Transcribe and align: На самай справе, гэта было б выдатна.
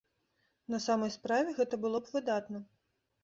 На 0.73 0.79
самай 0.85 1.11
справе, 1.17 1.49
гэта 1.59 1.79
было 1.83 1.97
б 2.05 2.13
выдатна. 2.17 2.63